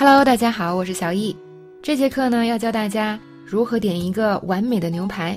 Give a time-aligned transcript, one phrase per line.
[0.00, 1.36] Hello，大家好，我是小易。
[1.82, 5.36] 这节课呢，要教大家如何点一个完美的牛排。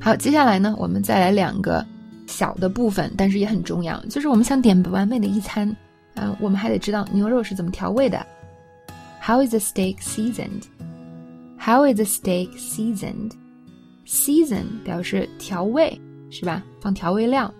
[0.00, 1.86] 好，接下来呢，我们再来两个
[2.26, 5.68] 小的部分，但是也很重要，就是我们想点完美的一餐，
[6.16, 8.18] 啊，我们还得知道牛肉是怎么调味的。
[9.22, 10.64] How is the steak seasoned?
[11.56, 13.30] How is the steak seasoned?
[14.08, 16.00] Season 表示调味，
[16.30, 16.64] 是吧？
[16.80, 17.54] 放调味料。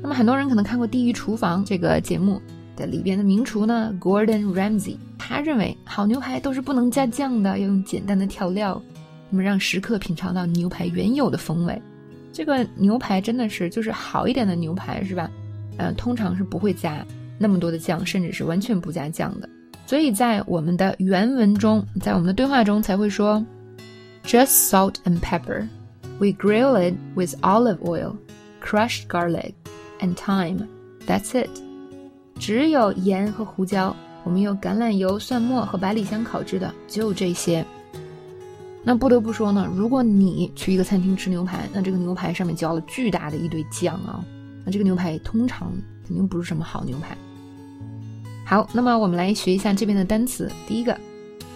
[0.00, 2.40] 那么很多人可能看过《地狱厨房》这个节目
[2.76, 8.80] 的里边的名厨呢，Gordon Ramsay，他认为好牛排都是不能加酱的，要用简单的调料，
[9.30, 11.80] 那么让食客品尝到牛排原有的风味。
[12.32, 15.30] 这个牛排真的是就是好一点的牛排，是吧？
[15.76, 17.04] 呃，通常是不会加
[17.38, 19.48] 那么多的酱，甚至是完全不加酱的。
[19.86, 23.44] 所以在我们的原文中，在我们的对话中才会说
[24.24, 25.66] ，Just salt and pepper.
[26.18, 28.16] We grill it with olive oil,
[28.62, 29.54] crushed garlic,
[30.00, 30.66] and thyme.
[31.06, 31.50] That's it.
[32.42, 37.64] 只有盐和胡椒，我们用橄榄油、蒜末和百里香烤制的，就这些。
[38.82, 44.24] 那不得不说呢，如果你去一个餐厅吃牛排，那这个牛排上面浇了巨大的一堆酱啊，
[44.64, 45.72] 那这个牛排通常
[46.04, 47.16] 肯定不是什么好牛排。
[48.44, 50.50] 好，那么我们来学一下这边的单词。
[50.66, 50.98] 第一个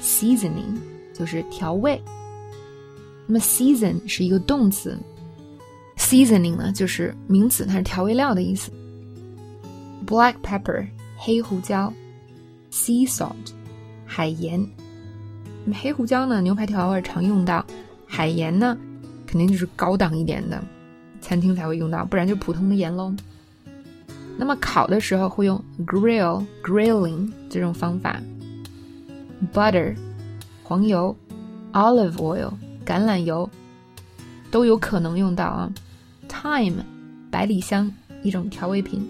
[0.01, 0.79] ，seasoning
[1.13, 2.01] 就是调味。
[3.27, 4.97] 那么 season 是一个动词
[5.97, 8.71] ，seasoning 呢就是名词，它是调味料的意思。
[10.07, 11.93] Black pepper 黑胡椒
[12.71, 13.33] ，sea salt
[14.07, 14.65] 海盐。
[15.65, 17.65] 那么黑胡椒呢，牛排调味常用到；
[18.07, 18.79] 海盐呢，
[19.27, 20.63] 肯定就是高档一点的，
[21.21, 23.13] 餐厅才会用到，不然就普通的盐喽。
[24.39, 28.21] 那么烤的时候会用 grill grilling 这种方法
[29.53, 29.97] ，butter
[30.63, 31.17] 黄油
[31.73, 32.53] ，olive oil
[32.85, 33.49] 橄榄油
[34.51, 35.73] 都有可能用到啊
[36.29, 36.77] ，thyme
[37.31, 37.91] 百里香
[38.23, 39.09] 一种调味品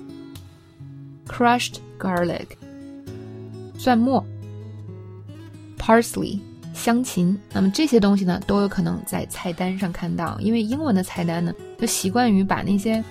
[1.27, 2.47] ，crushed garlic
[3.79, 4.25] 蒜末
[5.79, 6.39] ，parsley
[6.75, 13.03] 香芹，那么这些东西呢都有可能在菜单上看到，因为英文的菜单呢就习惯于把那些。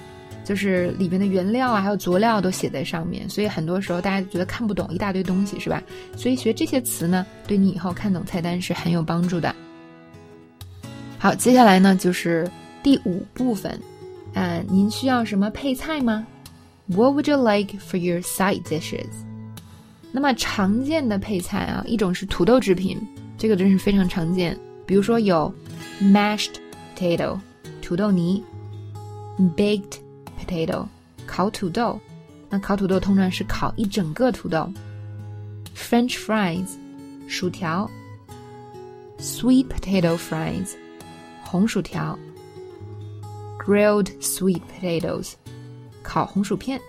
[0.44, 5.82] 就是里边的原料啊，还有佐料都写在上面，所以很多时候大家觉得看不懂一大堆东西，是吧？
[6.16, 9.56] 所以学这些词呢，对你以后看懂菜单是很有帮助的。
[11.18, 12.48] 好，接下来呢就是
[12.84, 13.76] 第五部分，
[14.36, 16.28] 啊，您需要什么配菜吗
[16.87, 19.11] ？What would you like for your side dishes？
[20.13, 22.99] 那么常见的配菜啊，一种是土豆制品，
[23.39, 25.53] 这个真是非常常见，比如说有
[26.03, 26.55] mashed
[26.97, 27.39] potato
[27.81, 28.43] 土豆泥，
[29.57, 30.87] baked。potato，
[31.27, 32.01] 烤土豆。
[32.49, 34.69] 那烤土豆通常是烤一整个土豆。
[35.77, 36.67] French fries，
[37.29, 37.89] 薯条。
[39.21, 40.71] Sweet potato fries，
[41.45, 42.19] 红薯条。
[43.65, 45.35] Grilled sweet potatoes，
[46.06, 46.80] 烤红薯片。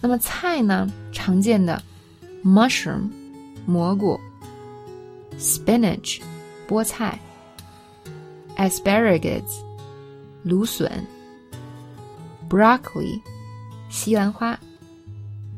[0.00, 0.88] 那么菜呢？
[1.12, 1.82] 常见的
[2.44, 3.10] mushroom，
[3.66, 4.18] 蘑菇。
[5.38, 6.20] Spinach，
[6.68, 7.18] 菠菜。
[8.56, 9.42] Asparagus，
[10.44, 10.90] 芦笋。
[12.48, 13.20] broccoli，
[13.90, 14.58] 西兰花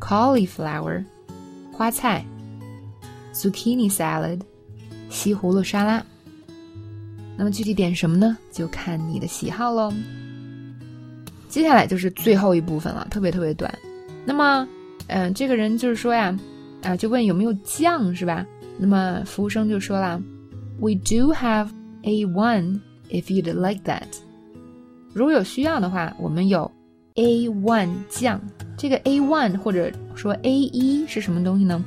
[0.00, 1.04] ；cauliflower，
[1.72, 2.24] 花菜
[3.34, 4.40] ；zucchini salad，
[5.10, 6.04] 西葫芦沙拉。
[7.36, 8.36] 那么具体点什么呢？
[8.52, 9.92] 就看你的喜好喽。
[11.52, 13.70] 接下来就是最后一部分了，特别特别短。
[14.24, 14.66] 那么，
[15.08, 16.34] 嗯，这个人就是说呀，
[16.82, 18.46] 啊，就问有没有酱，是吧？
[18.78, 20.18] 那么服务生就说了
[20.80, 21.68] ，We do have
[22.04, 22.80] a one
[23.10, 24.06] if you'd like that。
[25.12, 26.70] 如果有需要的话，我们有。
[27.16, 28.40] A one 酱，
[28.78, 31.84] 这个 A one 或者说 A 一是什么东西呢？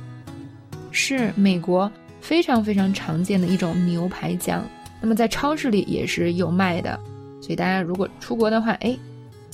[0.92, 1.90] 是美国
[2.20, 4.64] 非常非常常见的一种牛排酱，
[5.00, 6.96] 那么在超市里也是有卖的，
[7.40, 8.96] 所以大家如果出国的话，哎，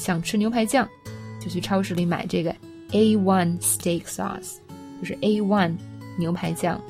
[0.03, 0.89] 想吃牛排酱，
[1.41, 2.55] 就去超市里买这个
[2.91, 4.57] A one steak sauce，
[5.01, 5.77] 就是 A one
[6.19, 6.81] 牛排酱。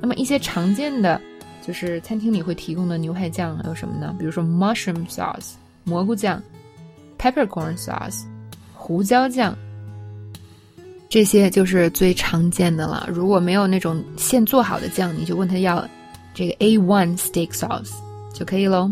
[0.00, 1.20] 那么一些常见的
[1.66, 4.14] 就是餐厅里会提供的牛排酱有什么呢？
[4.18, 5.54] 比如说 mushroom sauce
[5.84, 6.42] 蘑菇酱。
[7.22, 8.22] Peppercorn sauce，
[8.72, 9.54] 胡椒酱，
[11.10, 13.06] 这些就是最常见的了。
[13.12, 15.86] 如果没有那种现做好的酱，你就问他要
[16.32, 17.92] 这个 A one steak sauce
[18.32, 18.90] 就可以喽。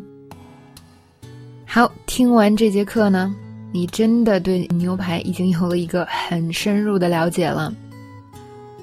[1.70, 3.32] 好，听完这节课呢，
[3.73, 7.70] 你真的对牛排已经有了一个很深入的了解了。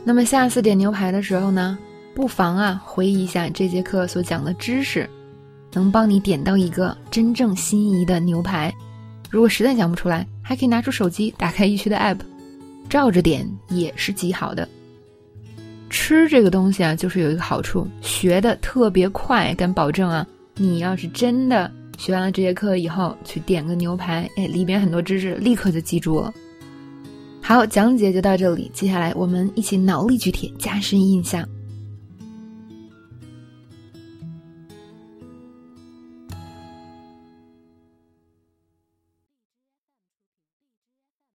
[0.04, 1.80] 那么下次点牛排的时候呢，
[2.14, 5.10] 不妨啊回忆一下这节课所讲的知识，
[5.74, 8.72] 能帮你点到一个真正心仪的牛排。
[9.32, 12.20] 如果实在想不出来，还可以拿出手机，打开易趣的 App，
[12.88, 14.70] 照着点也是极好的。
[15.90, 20.26] 吃这个东西啊，就是有一个好处，学的特别快，敢保证啊！
[20.58, 26.34] 你要是真的学完了这节课以后，去点个牛排，哎，里边很多知识立刻就记住了。
[27.42, 31.48] 好，讲解就到这里，接下来我们一起脑力举铁，加深印象。